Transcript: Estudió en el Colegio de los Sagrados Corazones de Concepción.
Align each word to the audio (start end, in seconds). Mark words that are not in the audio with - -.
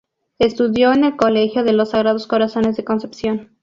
Estudió 0.39 0.91
en 0.93 1.03
el 1.03 1.15
Colegio 1.15 1.63
de 1.63 1.73
los 1.73 1.91
Sagrados 1.91 2.25
Corazones 2.25 2.75
de 2.75 2.83
Concepción. 2.83 3.49